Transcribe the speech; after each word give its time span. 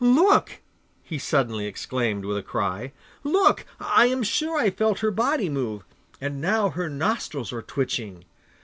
'Look!' 0.03 0.61
he 1.03 1.19
suddenly 1.19 1.67
exclaimed 1.67 2.25
with 2.25 2.35
a 2.35 2.41
cry, 2.41 2.91
'Look! 3.23 3.67
I 3.79 4.07
am 4.07 4.23
sure 4.23 4.57
I 4.57 4.71
felt 4.71 5.01
her 5.01 5.11
body 5.11 5.47
move! 5.47 5.83
And 6.19 6.41
now 6.41 6.69
her 6.69 6.89
nostrils 6.89 7.53
are 7.53 7.61
twitching. 7.61 8.25